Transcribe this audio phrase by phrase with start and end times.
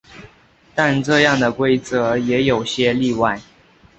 [0.73, 3.39] 但这样的规则也有些例外。